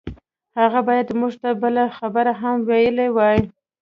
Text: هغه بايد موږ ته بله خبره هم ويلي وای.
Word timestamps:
هغه 0.59 0.79
بايد 0.87 1.07
موږ 1.19 1.33
ته 1.41 1.49
بله 1.61 1.83
خبره 1.97 2.33
هم 2.41 2.57
ويلي 2.69 3.07
وای. 3.15 3.39